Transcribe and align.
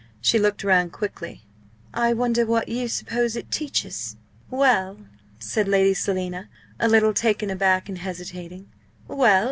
She 0.19 0.39
looked 0.39 0.63
round 0.63 0.91
quickly. 0.91 1.43
"I 1.93 2.11
wonder 2.13 2.43
what 2.43 2.67
you 2.67 2.87
suppose 2.87 3.35
it 3.35 3.51
teaches?" 3.51 4.15
"Well," 4.49 4.97
said 5.37 5.67
Lady 5.67 5.93
Selina, 5.93 6.49
a 6.79 6.87
little 6.89 7.13
taken 7.13 7.51
aback 7.51 7.87
and 7.87 7.99
hesitating; 7.99 8.67
"well! 9.07 9.39